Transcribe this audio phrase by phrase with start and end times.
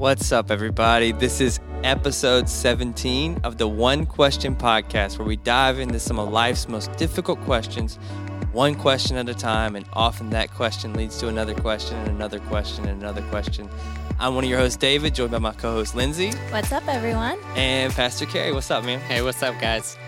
[0.00, 1.12] What's up, everybody?
[1.12, 6.30] This is episode 17 of the One Question Podcast, where we dive into some of
[6.30, 7.96] life's most difficult questions,
[8.52, 12.38] one question at a time, and often that question leads to another question, and another
[12.40, 13.68] question, and another question.
[14.18, 17.38] I'm one of your hosts, David, joined by my co host, Lindsay, What's up, everyone?
[17.54, 18.52] and Pastor Carey.
[18.52, 19.00] What's up, man?
[19.00, 19.98] Hey, what's up, guys?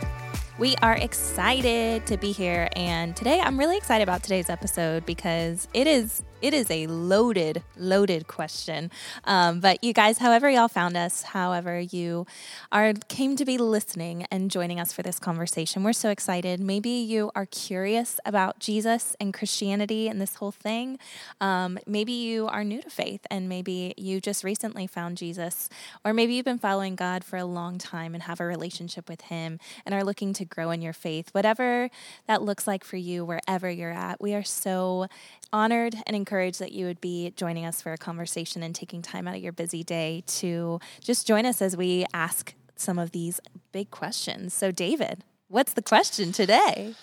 [0.58, 5.68] We are excited to be here, and today I'm really excited about today's episode because
[5.74, 8.90] it is it is a loaded, loaded question.
[9.24, 12.26] Um, but you guys, however y'all found us, however you
[12.72, 16.58] are came to be listening and joining us for this conversation, we're so excited.
[16.58, 20.98] Maybe you are curious about Jesus and Christianity and this whole thing.
[21.40, 25.68] Um, maybe you are new to faith, and maybe you just recently found Jesus,
[26.04, 29.22] or maybe you've been following God for a long time and have a relationship with
[29.22, 31.28] Him and are looking to grow in your faith.
[31.30, 31.88] Whatever
[32.26, 35.06] that looks like for you, wherever you're at, we are so
[35.52, 39.28] honored and encouraged that you would be joining us for a conversation and taking time
[39.28, 43.38] out of your busy day to just join us as we ask some of these
[43.70, 44.54] big questions.
[44.54, 46.94] So, David, what's the question today?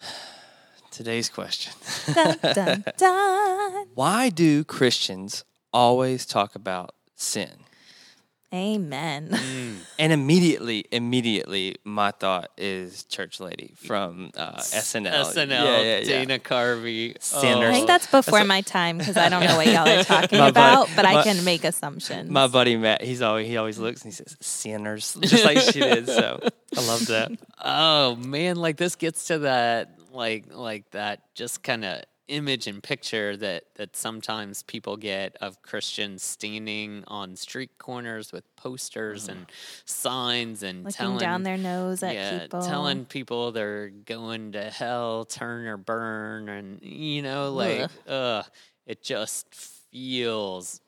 [0.90, 1.74] Today's question
[2.14, 3.86] dun, dun, dun.
[3.94, 7.50] Why do Christians always talk about sin?
[8.52, 9.36] Amen.
[10.00, 15.10] And immediately, immediately, my thought is church lady from uh, SNL.
[15.24, 16.04] SNL, Yeah, yeah, yeah.
[16.04, 17.16] Dana Carvey.
[17.34, 20.52] I think that's before my time because I don't know what y'all are talking My
[20.52, 22.30] bud- about, but my- I can make assumptions.
[22.30, 25.80] My buddy Matt, he's always he always looks and he says sinners, just like she
[25.80, 26.06] did.
[26.06, 26.38] So
[26.76, 27.32] I love that.
[27.64, 32.82] Oh man, like this gets to that like like that just kind of image and
[32.82, 39.38] picture that that sometimes people get of Christians standing on street corners with posters mm-hmm.
[39.38, 39.46] and
[39.84, 42.62] signs and Looking telling down their nose at yeah, people.
[42.62, 48.44] telling people they're going to hell, turn or burn, and you know, like, ugh,
[48.86, 50.80] it just feels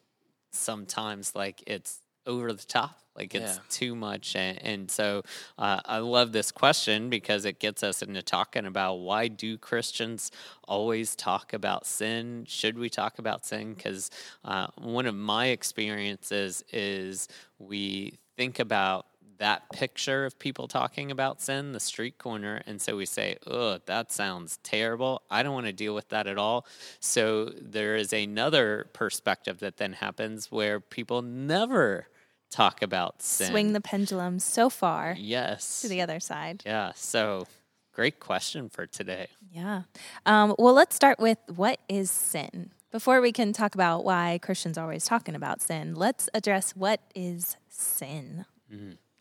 [0.52, 3.62] sometimes like it's over the top, like it's Yeah.
[3.68, 4.36] too much.
[4.36, 5.22] And, and so,
[5.58, 10.30] uh, I love this question because it gets us into talking about why do Christians
[10.68, 12.44] always talk about sin?
[12.46, 13.74] Should we talk about sin?
[13.74, 14.10] Because
[14.44, 17.28] uh, one of my experiences is
[17.58, 19.06] we think about
[19.38, 23.80] that picture of people talking about sin, the street corner, and so we say, "Ugh,
[23.86, 25.22] that sounds terrible.
[25.30, 26.66] I don't want to deal with that at all."
[27.00, 32.08] So there is another perspective that then happens where people never
[32.50, 33.50] talk about sin.
[33.50, 36.62] Swing the pendulum so far yes, to the other side.
[36.66, 36.92] yeah.
[36.94, 37.46] So
[37.94, 39.28] great question for today.
[39.52, 39.82] Yeah.
[40.26, 42.70] Um, well, let's start with what is sin?
[42.90, 47.00] Before we can talk about why Christians are always talking about sin, let's address what
[47.14, 48.46] is sin.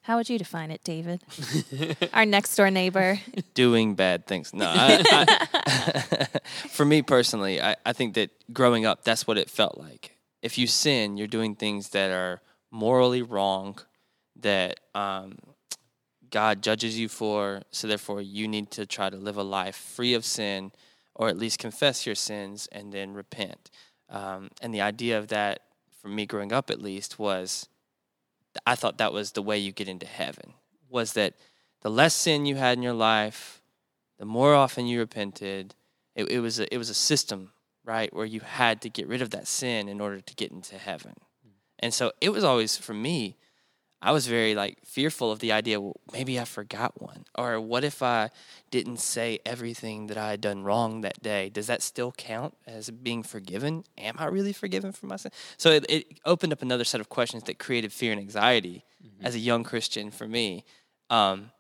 [0.01, 1.22] How would you define it, David?
[2.13, 3.19] Our next door neighbor.
[3.53, 4.53] Doing bad things.
[4.56, 5.03] No, I,
[5.51, 6.28] I,
[6.69, 10.16] for me personally, I, I think that growing up, that's what it felt like.
[10.41, 12.41] If you sin, you're doing things that are
[12.72, 13.80] morally wrong,
[14.35, 15.38] that um,
[16.30, 17.62] God judges you for.
[17.72, 20.72] So therefore, you need to try to live a life free of sin,
[21.16, 23.72] or at least confess your sins and then repent.
[24.09, 25.62] Um, and the idea of that,
[26.02, 27.68] for me growing up at least, was
[28.66, 30.53] I thought that was the way you get into heaven.
[30.90, 31.34] Was that
[31.81, 33.62] the less sin you had in your life,
[34.18, 35.75] the more often you repented.
[36.16, 37.52] It, it was a, it was a system,
[37.85, 40.78] right, where you had to get rid of that sin in order to get into
[40.78, 41.13] heaven.
[41.79, 43.38] And so it was always for me.
[44.01, 45.81] I was very like fearful of the idea.
[45.81, 48.29] Well, maybe I forgot one, or what if I
[48.72, 51.50] didn't say everything that I had done wrong that day?
[51.50, 53.84] Does that still count as being forgiven?
[53.97, 55.31] Am I really forgiven for my sin?
[55.57, 58.85] So it, it opened up another set of questions that created fear and anxiety
[59.22, 60.63] as a young Christian for me.
[61.09, 61.51] Um,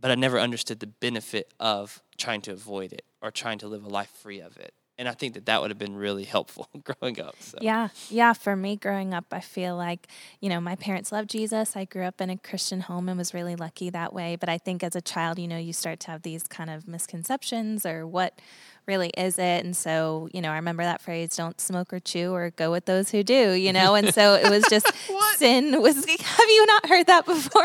[0.00, 3.84] but I never understood the benefit of trying to avoid it or trying to live
[3.84, 4.72] a life free of it.
[4.98, 7.36] And I think that that would have been really helpful growing up.
[7.40, 7.58] So.
[7.60, 8.32] Yeah, yeah.
[8.32, 10.08] For me, growing up, I feel like,
[10.40, 11.76] you know, my parents loved Jesus.
[11.76, 14.34] I grew up in a Christian home and was really lucky that way.
[14.34, 16.88] But I think as a child, you know, you start to have these kind of
[16.88, 18.40] misconceptions or what
[18.88, 19.64] really is it?
[19.64, 22.86] And so, you know, I remember that phrase, don't smoke or chew or go with
[22.86, 23.94] those who do, you know?
[23.94, 24.90] And so it was just
[25.36, 27.62] sin was, have you not heard that before?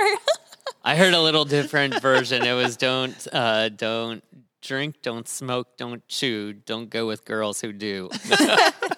[0.83, 2.43] I heard a little different version.
[2.45, 4.23] It was don't uh, don't
[4.63, 8.09] drink, don't smoke, don't chew, don't go with girls who do.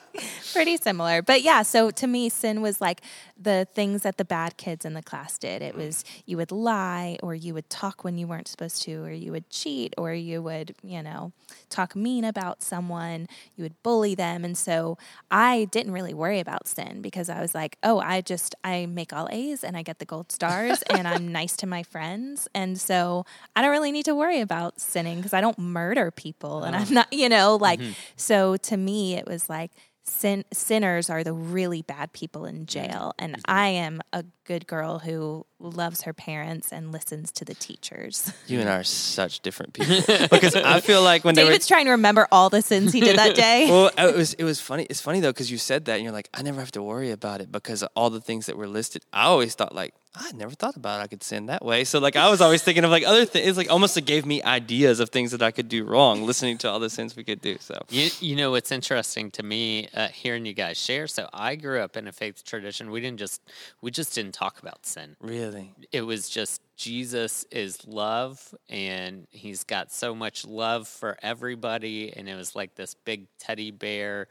[0.56, 1.22] Pretty similar.
[1.22, 3.02] But yeah, so to me, sin was like
[3.38, 5.62] the things that the bad kids in the class did.
[5.62, 9.12] It was you would lie, or you would talk when you weren't supposed to, or
[9.12, 11.34] you would cheat, or you would, you know,
[11.70, 14.46] talk mean about someone, you would bully them.
[14.46, 14.98] And so
[15.30, 19.14] I didn't really worry about sin because I was like, oh, I just, I make
[19.14, 22.48] all A's and I get the gold stars and I'm nice to my friends.
[22.54, 23.26] And so
[23.56, 26.84] I don't really need to worry about sinning because I don't murder people and I'm
[26.84, 26.94] uh-huh.
[26.94, 27.92] not, you know, like, mm-hmm.
[28.16, 29.72] so to me, it was like,
[30.06, 35.00] sin- sinners are the really bad people in jail, and I am a good girl
[35.00, 38.32] who loves her parents and listens to the teachers.
[38.48, 39.98] You and I are such different people
[40.32, 43.00] because I feel like when they were David's trying to remember all the sins he
[43.00, 43.68] did that day.
[43.70, 44.86] well, it was it was funny.
[44.90, 47.10] It's funny though because you said that and you're like, I never have to worry
[47.12, 49.04] about it because of all the things that were listed.
[49.12, 51.04] I always thought like I never thought about it.
[51.04, 51.84] I could sin that way.
[51.84, 53.48] So like I was always thinking of like other things.
[53.48, 56.58] It's like almost it gave me ideas of things that I could do wrong listening
[56.60, 57.58] to all the sins we could do.
[57.60, 61.08] So You, you know what's interesting to me uh, hearing you guys share.
[61.08, 62.92] So I grew up in a faith tradition.
[62.92, 63.42] We didn't just
[63.82, 65.16] we just didn't talk about sin.
[65.20, 65.55] really,
[65.92, 72.28] It was just Jesus is love, and He's got so much love for everybody, and
[72.28, 74.28] it was like this big teddy bear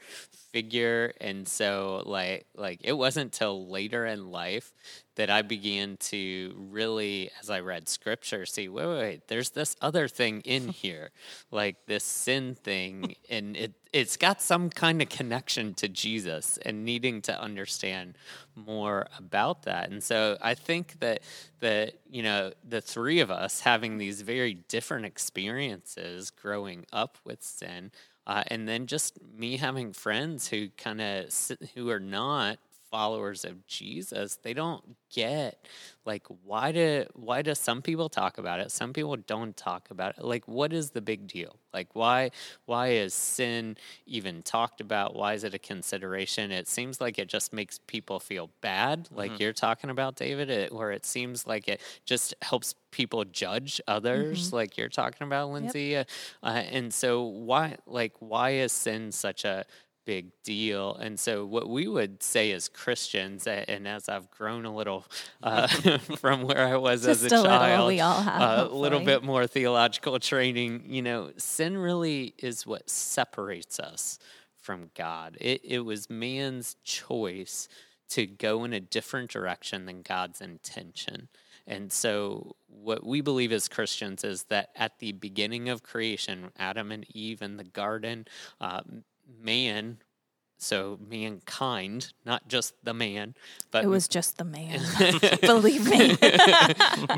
[0.52, 1.12] figure.
[1.20, 4.72] And so like like it wasn't till later in life
[5.16, 9.76] that I began to really, as I read scripture, see, wait, wait, wait, there's this
[9.80, 11.10] other thing in here,
[11.50, 16.84] like this sin thing, and it it's got some kind of connection to Jesus and
[16.84, 18.18] needing to understand
[18.56, 19.88] more about that.
[19.88, 21.20] And so I think that
[21.60, 22.33] that you know
[22.68, 27.90] the three of us having these very different experiences growing up with sin.
[28.26, 31.26] Uh, and then just me having friends who kind of
[31.74, 32.58] who are not
[32.94, 35.66] followers of Jesus, they don't get
[36.06, 38.70] like why do why do some people talk about it?
[38.70, 40.24] Some people don't talk about it.
[40.24, 41.56] Like what is the big deal?
[41.72, 42.30] Like why
[42.66, 43.76] why is sin
[44.06, 45.14] even talked about?
[45.14, 46.50] Why is it a consideration?
[46.50, 49.42] It seems like it just makes people feel bad, like Mm-hmm.
[49.42, 54.52] you're talking about David, it, or it seems like it just helps people judge others,
[54.52, 54.56] Mm-hmm.
[54.56, 55.96] like you're talking about, Lindsay.
[55.96, 56.04] Uh,
[56.42, 59.64] uh, and so why like why is sin such a
[60.04, 60.94] big deal.
[60.96, 65.06] And so, what we would say as Christians, and as I've grown a little
[65.42, 65.66] uh,
[66.18, 68.74] from where I was as Just a a little, child, we all have, uh, a
[68.74, 74.18] little bit more theological training, you know, sin really is what separates us
[74.56, 75.36] from God.
[75.40, 77.68] It, it was man's choice
[78.10, 81.28] to go in a different direction than God's intention.
[81.66, 86.92] And so, what we believe as Christians is that at the beginning of creation, Adam
[86.92, 88.26] and Eve in the garden,
[88.60, 88.82] uh,
[89.40, 89.98] man,
[90.58, 93.34] so mankind, not just the man,
[93.70, 94.80] but it was just the man.
[95.40, 96.16] Believe me.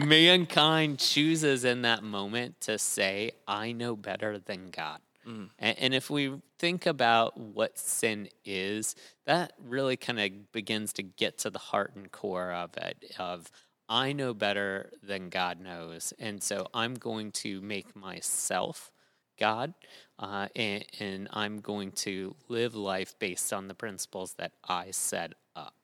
[0.06, 5.00] mankind chooses in that moment to say, I know better than God.
[5.26, 5.50] Mm.
[5.58, 8.94] And, and if we think about what sin is,
[9.26, 13.50] that really kind of begins to get to the heart and core of it of
[13.88, 16.12] I know better than God knows.
[16.18, 18.90] And so I'm going to make myself
[19.38, 19.74] God,
[20.18, 25.32] uh, and, and I'm going to live life based on the principles that I set
[25.54, 25.74] up.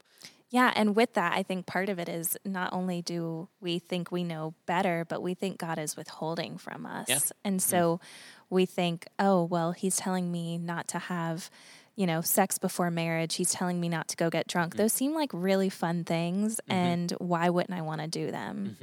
[0.51, 4.13] Yeah, and with that, I think part of it is not only do we think
[4.13, 7.09] we know better, but we think God is withholding from us.
[7.09, 7.21] Yeah.
[7.43, 8.01] And so
[8.51, 11.51] we think, oh, well, he's telling me not to have,
[11.95, 13.35] you know, sex before marriage.
[13.35, 14.77] He's telling me not to go get drunk.
[14.77, 18.77] Those seem like really fun things, and why wouldn't I want to do them?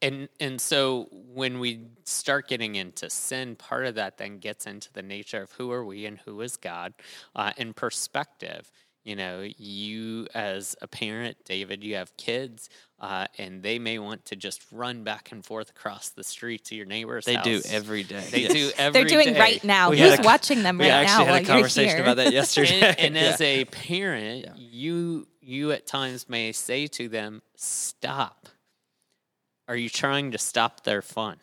[0.00, 4.92] And and so when we start getting into sin, part of that then gets into
[4.92, 6.94] the nature of who are we and who is God,
[7.34, 8.70] uh, and perspective.
[9.06, 12.68] You know, you as a parent, David, you have kids,
[12.98, 16.74] uh, and they may want to just run back and forth across the street to
[16.74, 17.44] your neighbor's they house.
[17.44, 18.24] do every day.
[18.32, 18.52] They Yes.
[18.52, 19.38] do every They're doing day.
[19.38, 19.90] right now.
[19.90, 22.02] We Who's a- watching them We right now actually while had a you're conversation here?
[22.02, 22.80] about that yesterday.
[22.80, 23.20] and, and Yeah.
[23.22, 28.48] as a parent, you you at times may say to them, "Stop."
[29.68, 31.36] Are you trying to stop their fun?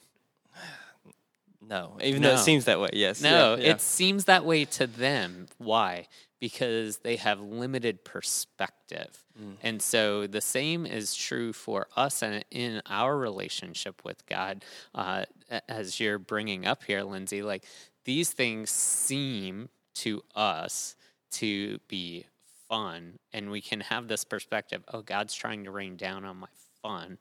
[1.61, 2.89] no, even though it seems that way.
[2.91, 3.21] Yes.
[3.21, 3.71] No, yeah, yeah.
[3.71, 5.47] it seems that way to them.
[5.57, 6.07] Why?
[6.43, 9.23] Because they have limited perspective.
[9.41, 9.55] Mm.
[9.63, 14.65] And so the same is true for us and in our relationship with God.
[14.93, 15.23] Uh,
[15.69, 17.63] as you're bringing up here, Lindsay, like
[18.03, 20.97] these things seem to us
[21.31, 22.25] to be
[22.67, 26.47] fun, and we can have this perspective oh, God's trying to rain down on my
[26.81, 27.17] fun.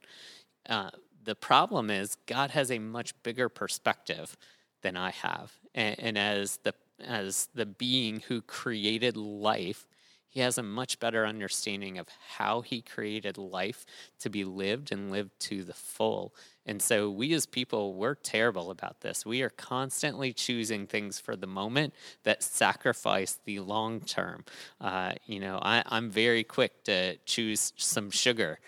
[0.69, 0.91] Uh,
[1.25, 4.37] the problem is God has a much bigger perspective
[4.83, 9.87] than I have, and, and as the as the being who created life,
[10.33, 13.85] he has a much better understanding of how he created life
[14.21, 16.35] to be lived and lived to the full.
[16.65, 19.27] And so we as people, we're terrible about this.
[19.27, 21.93] We are constantly choosing things for the moment
[22.23, 24.47] that sacrifice the long term.
[24.81, 28.59] Uh, you know, I, I'm very quick to choose some sugar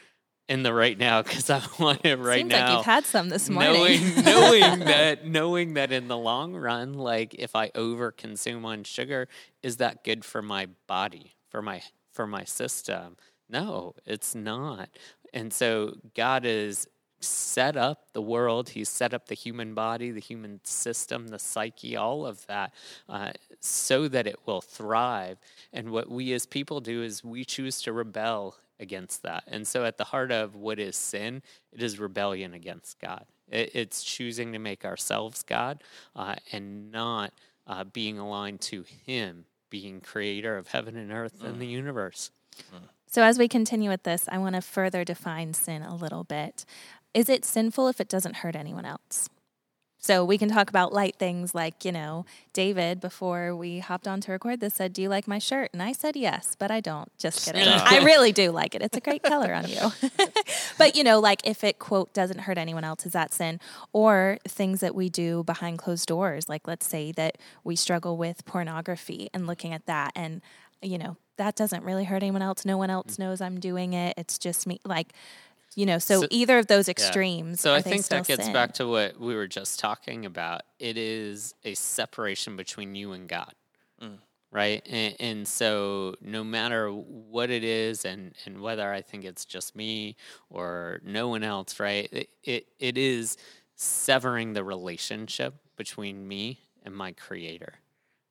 [0.49, 2.35] in the right now because I want it right now.
[2.35, 3.73] Seems now like you've had some this morning.
[3.75, 8.85] knowing knowing that knowing that in the long run like if i over consume on
[8.85, 9.29] sugar
[9.63, 11.83] is that good for my body for my
[12.13, 13.17] for my system
[13.49, 14.91] no it's not
[15.33, 16.87] and so god is
[17.25, 21.97] set up the world, He's set up the human body, the human system, the psyche,
[21.97, 22.73] all of that,
[23.09, 25.39] uh, so that it will thrive.
[25.73, 29.45] And what we as people do is we choose to rebel against that.
[29.47, 33.25] And so, at the heart of what is sin, it is rebellion against God.
[33.49, 35.83] It, it's choosing to make ourselves God
[36.17, 37.33] uh, and not
[37.67, 41.49] uh, being aligned to Him, being creator of heaven and earth mm.
[41.49, 42.31] and the universe.
[42.75, 42.89] Mm.
[43.07, 46.65] So, as we continue with this, I want to further define sin a little bit.
[47.13, 49.29] Is it sinful if it doesn't hurt anyone else?
[50.05, 54.21] So we can talk about light things like, you know, David, before we hopped on
[54.21, 55.71] to record this, said, Do you like my shirt?
[55.73, 57.11] And I said, Yes, but I don't.
[57.17, 57.67] Just kidding.
[57.67, 58.83] I really do like it.
[58.83, 59.81] It's a great color on you.
[60.79, 63.61] but, you know, like if it, quote, doesn't hurt anyone else, is that sin?
[63.95, 66.51] Or things that we do behind closed doors.
[66.51, 70.13] Like, let's say that we struggle with pornography and looking at that.
[70.15, 70.43] And,
[70.83, 72.67] you know, that doesn't really hurt anyone else.
[72.67, 73.21] No one else mm.
[73.21, 74.15] knows I'm doing it.
[74.19, 74.81] It's just me.
[74.85, 75.15] Like,
[75.77, 77.61] you know, so, so either of those extremes.
[77.61, 77.63] Yeah.
[77.63, 78.53] So I think that gets sin?
[78.53, 80.63] back to what we were just talking about.
[80.79, 83.53] It is a separation between you and God.
[84.03, 84.19] Mm.
[84.51, 84.87] Right.
[84.89, 89.75] And, and, so no matter what it is and, and whether I think it's just
[89.75, 90.15] me
[90.49, 93.37] or no one else, right, it, it, it is
[93.75, 97.75] severing the relationship between me and my creator.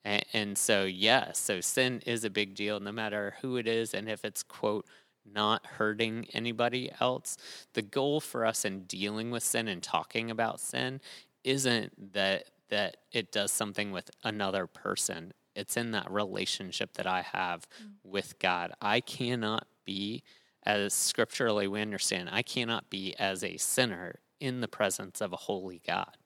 [0.05, 3.93] And, and so, yeah, so sin is a big deal no matter who it is
[3.93, 4.85] and if it's, quote,
[5.31, 7.37] not hurting anybody else.
[7.73, 11.01] The goal for us in dealing with sin and talking about sin
[11.43, 15.33] isn't that that it does something with another person.
[15.55, 17.91] It's in that relationship that I have mm.
[18.03, 18.71] with God.
[18.81, 20.23] I cannot be
[20.65, 25.37] as scripturally we understand, I cannot be as a sinner in the presence of a
[25.37, 26.17] holy God.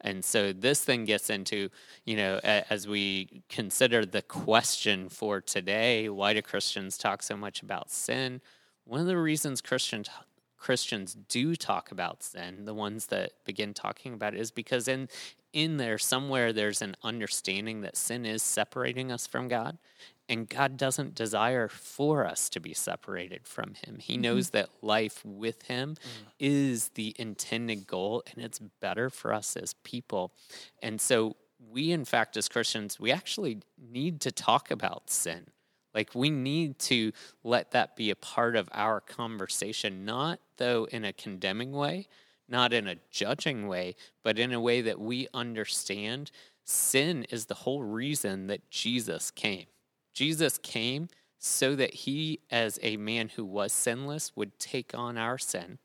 [0.00, 1.68] And so this thing gets into,
[2.06, 7.60] you know, as we consider the question for today, why do Christians talk so much
[7.60, 8.40] about sin?
[8.84, 10.08] One of the reasons Christians
[10.56, 15.08] Christians do talk about sin, the ones that begin talking about it, is because in
[15.52, 19.76] in there somewhere there's an understanding that sin is separating us from God
[20.28, 23.98] and God doesn't desire for us to be separated from Him.
[24.00, 24.22] He mm-hmm.
[24.22, 26.26] knows that life with Him mm.
[26.38, 30.32] is the intended goal, and it's better for us as people.
[30.82, 31.36] And so,
[31.70, 35.46] we, in fact, as Christians, we actually need to talk about sin.
[35.94, 41.04] Like, we need to let that be a part of our conversation, not though in
[41.04, 42.08] a condemning way,
[42.48, 46.30] not in a judging way, but in a way that we understand
[46.64, 49.66] sin is the whole reason that Jesus came.
[50.16, 51.08] Jesus came
[51.38, 55.78] so that he, as a man who was sinless, would take on our sin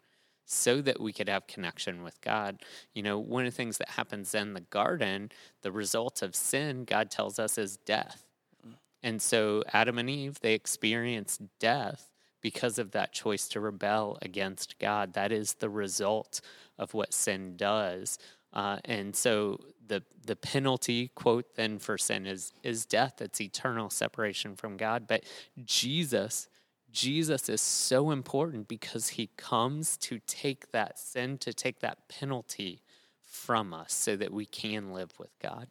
[0.46, 2.64] so that we could have connection with God.
[2.94, 5.32] You know, one of the things that happens in the garden,
[5.64, 8.24] the result of sin, God tells us, is death.
[8.66, 8.76] Mm.
[9.04, 12.10] And so Adam and Eve, they experienced death
[12.40, 15.14] because of that choice to rebel against God.
[15.14, 16.40] That is the result
[16.78, 18.18] of what sin does.
[18.54, 23.22] Uh, and so the the penalty quote then for sin is is death.
[23.22, 25.08] It's eternal separation from God.
[25.08, 25.24] But
[25.66, 26.48] Jesus,
[26.92, 32.82] Jesus is so important because he comes to take that sin, to take that penalty
[33.22, 35.68] from us so that we can live with God.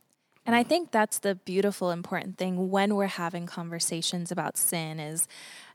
[0.50, 5.28] And I think that's the beautiful important thing when we're having conversations about sin is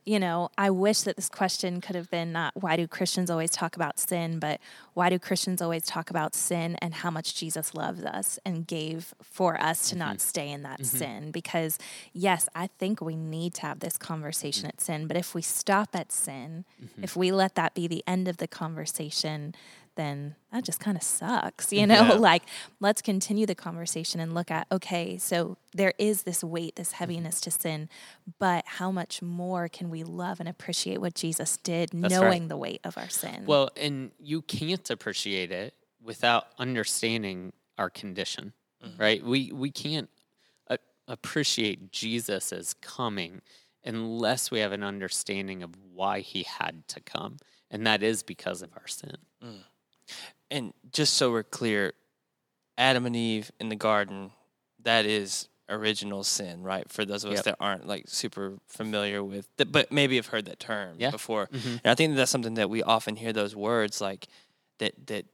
[0.06, 3.50] you know, I wish that this question could have been not why do Christians always
[3.50, 4.60] talk about sin, but
[4.94, 9.16] why do Christians always talk about sin and how much Jesus loves us and gave
[9.24, 10.00] for us to mm-hmm.
[10.00, 10.98] not stay in that mm-hmm.
[10.98, 11.32] sin?
[11.32, 11.80] Because,
[12.14, 14.78] yes, I think we need to have this conversation mm-hmm.
[14.78, 17.04] at sin, but if we stop at sin, mm-hmm.
[17.04, 19.56] if we let that be the end of the conversation,
[19.96, 21.96] then that just kind of sucks, you know?
[21.96, 22.14] Yeah.
[22.20, 22.44] like,
[22.80, 27.42] let's continue the conversation and look at okay, so there is this weight, this heaviness
[27.42, 27.90] to sin,
[28.40, 32.50] but how much more can we love and appreciate what Jesus did, That's knowing right.
[32.50, 33.44] the weight of our sin?
[33.46, 39.02] Well, and you can't appreciate it without understanding our condition, mm-hmm.
[39.02, 39.24] right?
[39.24, 40.10] We we can't
[40.70, 43.42] uh, appreciate Jesus as coming
[43.84, 47.38] unless we have an understanding of why he had to come,
[47.70, 49.18] and that is because of our sin.
[49.44, 49.64] Mm.
[50.52, 51.94] And just so we're clear,
[52.78, 54.32] Adam and Eve in the garden,
[54.84, 56.90] that is original sin, right?
[56.92, 57.46] For those of us yep.
[57.46, 61.12] that aren't like super familiar with, but maybe have heard that term yeah.
[61.12, 61.48] before.
[61.48, 61.78] Mm-hmm.
[61.84, 64.28] And I think that's something that we often hear those words like
[64.80, 65.26] that that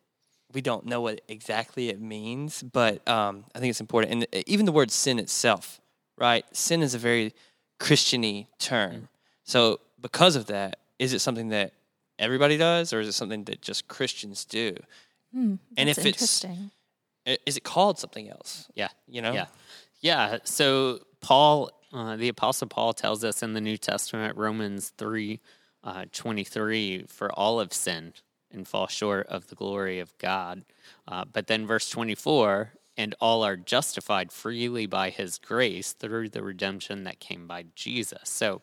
[0.53, 4.11] we don't know what exactly it means, but um, I think it's important.
[4.11, 5.79] And uh, even the word sin itself,
[6.17, 6.45] right?
[6.55, 7.33] Sin is a very
[7.79, 8.93] Christiany term.
[8.93, 9.07] Mm.
[9.43, 11.73] So because of that, is it something that
[12.21, 14.75] everybody does, or is it something that just Christians do?
[15.35, 16.45] Mm, and if it's
[17.25, 18.69] is it called something else?
[18.75, 19.33] Yeah, you know.
[19.33, 19.45] Yeah,
[19.99, 20.37] yeah.
[20.43, 25.39] So Paul, uh, the Apostle Paul, tells us in the New Testament, Romans three
[25.83, 28.21] uh, twenty three, for all have sinned
[28.53, 30.63] and fall short of the glory of God.
[31.07, 36.43] Uh, but then verse 24, and all are justified freely by his grace through the
[36.43, 38.19] redemption that came by Jesus.
[38.25, 38.61] So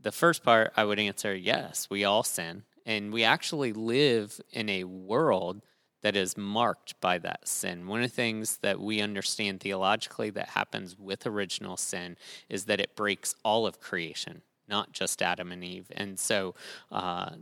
[0.00, 2.62] the first part, I would answer yes, we all sin.
[2.88, 5.60] And we actually live in a world
[6.00, 7.86] that is marked by that sin.
[7.86, 12.16] One of the things that we understand theologically that happens with original sin
[12.48, 15.92] is that it breaks all of creation, not just Adam and Eve.
[15.94, 16.54] And so
[16.90, 17.32] uh,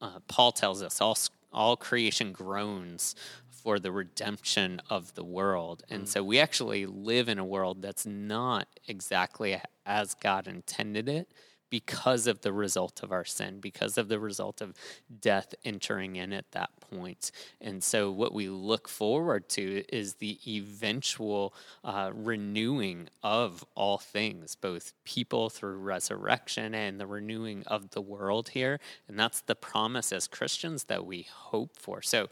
[0.00, 1.18] uh, Paul tells us all,
[1.52, 3.16] all creation groans
[3.48, 5.82] for the redemption of the world.
[5.90, 6.08] And mm.
[6.08, 11.32] so we actually live in a world that's not exactly as God intended it
[11.70, 14.74] because of the result of our sin, because of the result of
[15.20, 17.30] death entering in at that point.
[17.60, 24.56] And so, what we look forward to is the eventual uh, renewing of all things,
[24.56, 28.80] both people through resurrection and the renewing of the world here.
[29.08, 32.02] And that's the promise as Christians that we hope for.
[32.02, 32.28] So,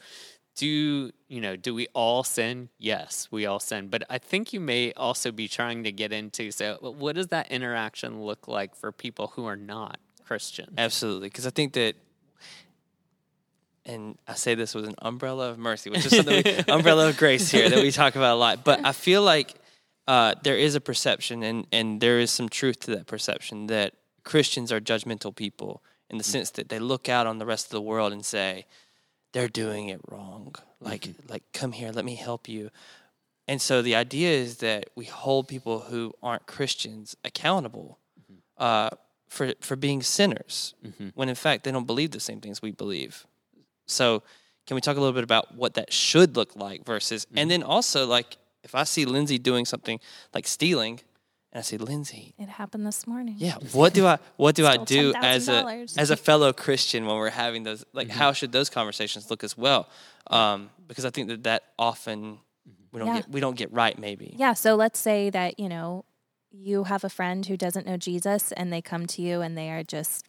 [0.59, 2.69] do you know do we all sin?
[2.79, 3.89] Yes we all sin.
[3.89, 7.51] But i think you may also be trying to get into so what does that
[7.51, 10.75] interaction look like for people who are not christian?
[10.77, 11.95] Absolutely because i think that
[13.87, 17.17] and i say this with an umbrella of mercy which is something we, umbrella of
[17.17, 19.55] grace here that we talk about a lot but i feel like
[20.09, 23.93] uh, there is a perception and, and there is some truth to that perception that
[24.25, 26.29] christians are judgmental people in the mm.
[26.29, 28.65] sense that they look out on the rest of the world and say
[29.39, 30.53] they're doing it wrong.
[30.81, 31.31] Like, mm-hmm.
[31.31, 32.71] like, come here, let me help you.
[33.47, 38.41] And so the idea is that we hold people who aren't Christians accountable mm-hmm.
[38.59, 38.91] uh,
[39.29, 41.11] for for being sinners, mm-hmm.
[41.15, 43.27] when in fact they don't believe the same things we believe.
[43.87, 44.23] So,
[44.67, 47.49] can we talk a little bit about what that should look like versus, and mm-hmm.
[47.49, 50.01] then also like if I see Lindsay doing something
[50.35, 51.01] like stealing,
[51.53, 53.37] and I say, Lindsay, it happened this morning.
[53.39, 53.55] Yeah.
[53.73, 57.31] What do I what do I do as a as a fellow Christian when we're
[57.31, 58.19] having those like mm-hmm.
[58.19, 59.89] how should those conversations look as well?
[60.27, 62.39] Um, because I think that that often
[62.93, 63.17] we don't yeah.
[63.17, 64.35] get we don't get right maybe.
[64.37, 64.53] Yeah.
[64.53, 66.05] So let's say that you know
[66.51, 69.71] you have a friend who doesn't know Jesus and they come to you and they
[69.71, 70.27] are just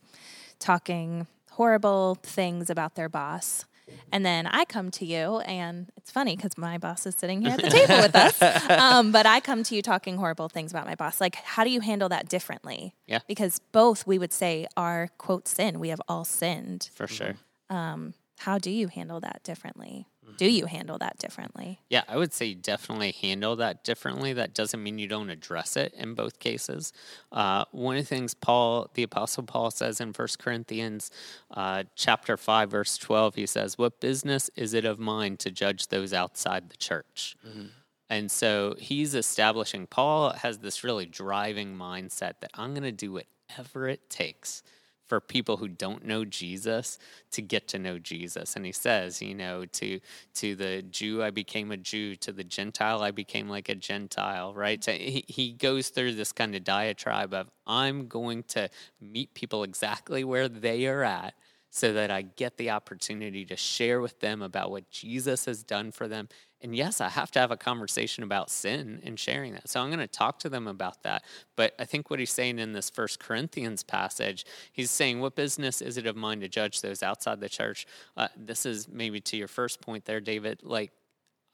[0.57, 3.65] talking horrible things about their boss.
[4.11, 7.51] And then I come to you, and it's funny because my boss is sitting here
[7.51, 8.41] at the table with us.
[8.69, 11.21] Um, but I come to you talking horrible things about my boss.
[11.21, 12.95] Like, how do you handle that differently?
[13.07, 13.19] Yeah.
[13.27, 15.79] Because both we would say are, quote, sin.
[15.79, 16.89] We have all sinned.
[16.93, 17.35] For sure.
[17.69, 20.07] Um, how do you handle that differently?
[20.37, 21.79] Do you handle that differently?
[21.89, 24.33] Yeah, I would say definitely handle that differently.
[24.33, 26.93] That doesn't mean you don't address it in both cases.
[27.31, 31.11] Uh, one of the things Paul, the Apostle Paul, says in First Corinthians
[31.51, 35.87] uh, chapter five, verse twelve, he says, "What business is it of mine to judge
[35.87, 37.67] those outside the church?" Mm-hmm.
[38.09, 39.85] And so he's establishing.
[39.85, 44.63] Paul has this really driving mindset that I'm going to do whatever it takes
[45.09, 46.99] for people who don't know Jesus
[47.31, 48.55] to get to know Jesus.
[48.55, 49.99] And he says, you know, to
[50.35, 54.53] to the Jew I became a Jew, to the Gentile I became like a Gentile,
[54.53, 54.81] right?
[54.83, 58.69] So he, he goes through this kind of diatribe of I'm going to
[59.01, 61.33] meet people exactly where they are at
[61.69, 65.91] so that I get the opportunity to share with them about what Jesus has done
[65.91, 66.29] for them
[66.61, 69.69] and yes, I have to have a conversation about sin and sharing that.
[69.69, 71.23] So I'm going to talk to them about that.
[71.55, 75.81] But I think what he's saying in this First Corinthians passage, he's saying, "What business
[75.81, 77.85] is it of mine to judge those outside the church?"
[78.17, 80.61] Uh, this is maybe to your first point there, David.
[80.63, 80.91] Like,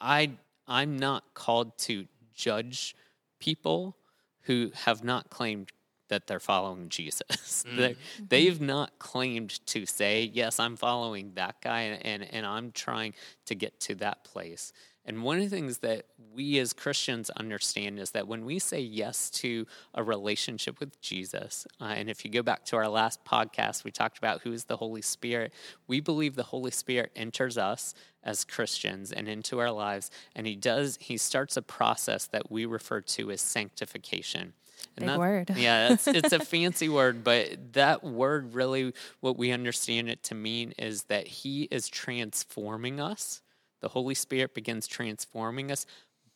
[0.02, 0.32] I
[0.68, 2.96] I'm not called to judge
[3.40, 3.96] people
[4.42, 5.72] who have not claimed
[6.10, 7.24] that they're following Jesus.
[7.66, 7.96] Mm.
[8.30, 12.72] they, have not claimed to say, yes, I'm following that guy and, and, and I'm
[12.72, 13.16] trying
[13.46, 14.72] to get to that place.
[15.06, 18.80] And one of the things that we as Christians understand is that when we say
[18.80, 23.24] yes to a relationship with Jesus, uh, and if you go back to our last
[23.24, 25.54] podcast, we talked about who is the Holy Spirit.
[25.88, 30.56] We believe the Holy Spirit enters us as Christians and into our lives, and he
[30.56, 34.54] does, he starts a process that we refer to as sanctification.
[34.98, 35.54] And Big that, word.
[35.56, 40.36] yeah, it's, it's a fancy word, but that word really, what we understand it to
[40.36, 43.42] mean is that he is transforming us
[43.86, 45.86] the Holy Spirit begins transforming us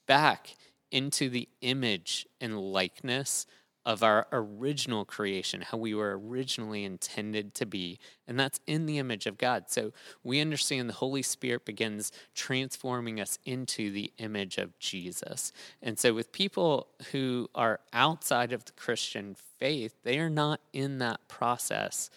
[0.06, 0.56] back
[0.92, 3.48] into the image and likeness
[3.88, 7.98] of our original creation, how we were originally intended to be.
[8.28, 9.64] And that's in the image of God.
[9.70, 15.52] So we understand the Holy Spirit begins transforming us into the image of Jesus.
[15.82, 21.00] And so with people who are outside of the Christian faith, they are not in
[21.00, 22.12] that process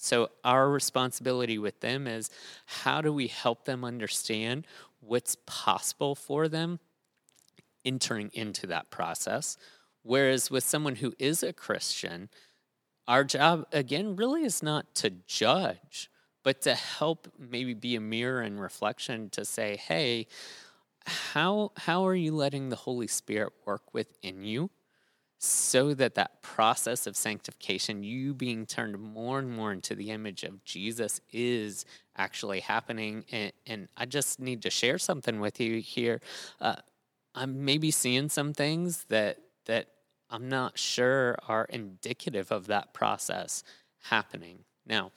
[0.00, 2.30] so, our responsibility with them is
[2.66, 4.64] how do we help them understand
[5.00, 6.78] what's possible for them
[7.84, 9.58] entering into that process?
[10.04, 12.28] Whereas with someone who is a Christian,
[13.08, 16.08] our job, again, really is not to judge,
[16.44, 20.28] but to help maybe be a mirror and reflection to say, hey,
[21.06, 24.70] how how are you letting the Holy Spirit work within you
[25.38, 30.42] so that that process of sanctification, you being turned more and more into the image
[30.42, 31.84] of Jesus, is
[32.16, 33.24] actually happening?
[33.30, 36.20] And, and I just need to share something with you here.
[36.60, 36.76] Uh,
[37.34, 39.88] I'm maybe seeing some things that that
[40.30, 43.62] I'm not sure are indicative of that process
[44.04, 44.64] happening.
[44.86, 45.12] Now,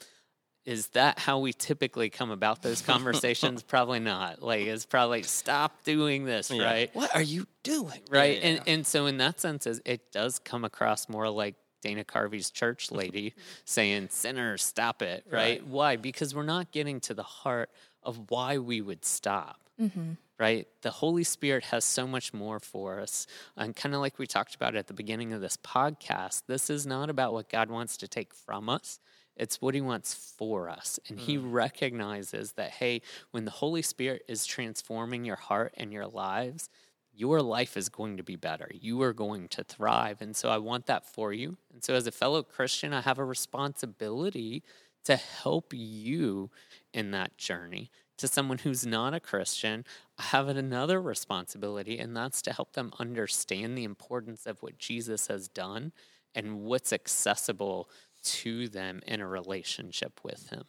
[0.65, 3.63] is that how we typically come about those conversations?
[3.63, 4.41] probably not.
[4.41, 6.63] Like it's probably stop doing this, Yeah.
[6.63, 6.89] right?
[6.95, 8.01] What are you doing?
[8.09, 8.37] Right.
[8.41, 8.47] Yeah.
[8.49, 12.51] And and so in that sense is it does come across more like Dana Carvey's
[12.51, 13.33] church lady
[13.65, 15.25] saying, Sinner, stop it.
[15.29, 15.61] Right?
[15.61, 15.67] Right.
[15.67, 15.95] Why?
[15.95, 17.69] Because we're not getting to the heart
[18.03, 20.11] of why we would stop Mm-hmm.
[20.39, 20.67] right?
[20.83, 23.25] The Holy Spirit has so much more for us.
[23.57, 26.85] And kind of like we talked about at the beginning of this podcast, this is
[26.85, 28.99] not about what God wants to take from us.
[29.41, 30.99] It's what he wants for us.
[31.09, 31.51] And he mm.
[31.51, 33.01] recognizes that, hey,
[33.31, 36.69] when the Holy Spirit is transforming your heart and your lives,
[37.11, 38.69] your life is going to be better.
[38.71, 40.21] You are going to thrive.
[40.21, 41.57] And so I want that for you.
[41.73, 44.61] And so as a fellow Christian, I have a responsibility
[45.05, 46.51] to help you
[46.93, 47.89] in that journey.
[48.19, 49.83] To someone who's not a Christian,
[50.19, 55.25] I have another responsibility, and that's to help them understand the importance of what Jesus
[55.25, 55.91] has done
[56.35, 57.89] and what's accessible
[58.23, 60.63] to them in a relationship with Him.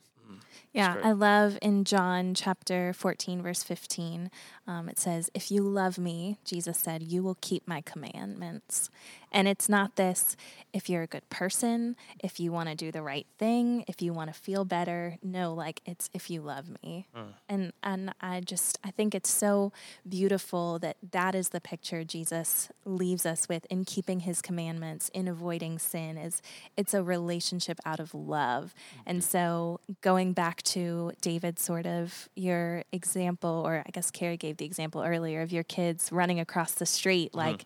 [0.73, 0.97] Yeah.
[1.03, 4.31] I love in John chapter 14, verse 15,
[4.67, 8.89] um, it says, If you love me, Jesus said, you will keep my commandments.
[9.33, 10.37] And it's not this,
[10.73, 14.13] if you're a good person, if you want to do the right thing, if you
[14.13, 15.17] want to feel better.
[15.23, 17.07] No, like it's if you love me.
[17.17, 17.27] Mm.
[17.49, 19.73] And, and I just, I think it's so
[20.09, 25.29] beautiful that that is the picture Jesus leaves us with in keeping his commandments, in
[25.29, 26.43] avoiding sin, is
[26.77, 28.75] it's a relationship out of love.
[28.75, 29.03] Mm-hmm.
[29.07, 34.59] And so going back to David, sort of your example, or I guess Carey gave
[34.59, 37.39] the example earlier of your kids running across the street, mm-hmm.
[37.39, 37.65] like,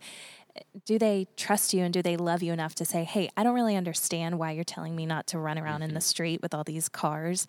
[0.85, 3.55] do they trust you and do they love you enough to say, hey, I don't
[3.55, 6.03] really understand why you're telling me not to run around in the mm-hmm.
[6.03, 7.47] street with all these cars,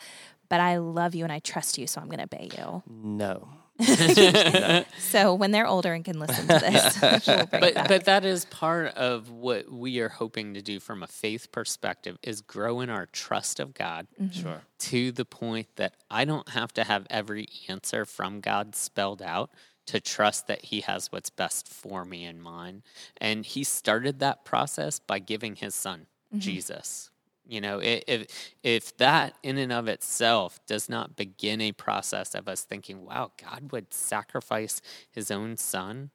[0.50, 2.84] but I love you and I trust you, so I'm going to obey you.
[2.88, 3.50] no.
[5.00, 7.88] So when they're older and can listen to this, we'll bring it but back.
[7.88, 12.18] but that is part of what we are hoping to do from a faith perspective
[12.24, 14.42] is grow in our trust of God mm-hmm.
[14.42, 14.62] Sure.
[14.80, 19.52] to the point that I don't have to have every answer from God spelled out
[19.88, 22.84] to trust that he has what's best for me in mind.
[23.20, 26.40] And he started that process by giving his son mm-hmm.
[26.40, 27.10] Jesus.
[27.48, 28.28] You know, if
[28.62, 33.32] if that in and of itself does not begin a process of us thinking, "Wow,
[33.42, 36.12] God would sacrifice his own son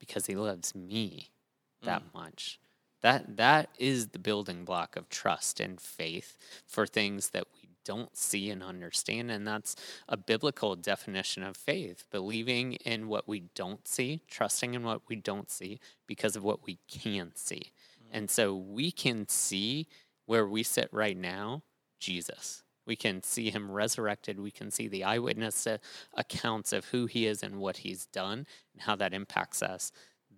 [0.00, 1.30] because he loves me
[1.82, 2.14] that mm.
[2.14, 2.58] much."
[3.02, 8.16] That that is the building block of trust and faith for things that we don't
[8.16, 9.76] see and understand and that's
[10.08, 15.16] a biblical definition of faith believing in what we don't see trusting in what we
[15.16, 17.72] don't see because of what we can see.
[18.02, 18.18] Mm.
[18.18, 19.88] And so we can see
[20.26, 21.62] where we sit right now
[22.04, 22.62] jesus.
[22.86, 24.38] We can see him resurrected.
[24.38, 25.66] We can see the eyewitness
[26.12, 29.90] accounts of who he is and what he's done and how that impacts us.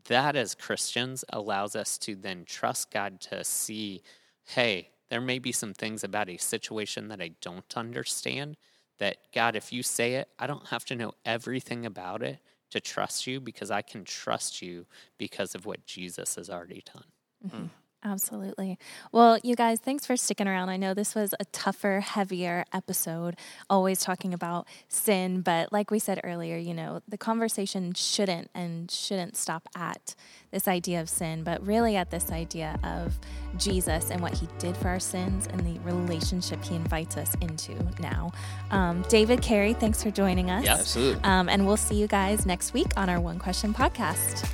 [0.08, 4.02] That as Christians allows us to then trust God to see,
[4.44, 8.56] hey, there may be some things about a situation that I don't understand.
[8.98, 12.38] That God, if you say it, I don't have to know everything about it
[12.70, 14.86] to trust you because I can trust you
[15.18, 17.04] because of what Jesus has already done.
[17.46, 17.66] Mm-hmm.
[18.06, 18.78] Absolutely.
[19.10, 20.68] Well, you guys, thanks for sticking around.
[20.68, 23.36] I know this was a tougher, heavier episode,
[23.68, 28.88] always talking about sin, but like we said earlier, you know, the conversation shouldn't and
[28.92, 30.14] shouldn't stop at
[30.52, 33.18] this idea of sin, but really at this idea of
[33.58, 37.74] Jesus and what he did for our sins and the relationship he invites us into
[37.98, 38.30] now.
[38.70, 40.64] Um, David Carey, thanks for joining us.
[40.64, 41.24] Yeah, Absolutely.
[41.24, 44.48] Um, and we'll see you guys next week on our One Question podcast.